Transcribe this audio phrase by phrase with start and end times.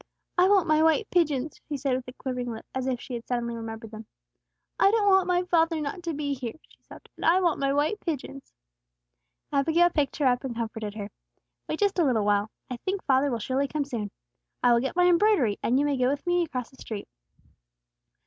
[0.35, 3.27] "I want my white pigeons," she said, with a quivering lip, as if she had
[3.27, 4.07] suddenly remembered them.
[4.79, 7.71] "I don't want my father not to be here!" she sobbed; "and I want my
[7.71, 8.51] white pigeons!"
[9.53, 11.11] Abigail picked her up and comforted her.
[11.69, 12.49] "Wait just a little while.
[12.67, 14.09] I think father will surely come soon.
[14.63, 17.07] I will get my embroidery, and you may go with me across the street."